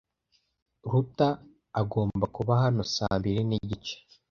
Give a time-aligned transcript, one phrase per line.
[0.89, 1.27] Ruta
[1.81, 3.95] agomba kuba hano saa mbiri nigice.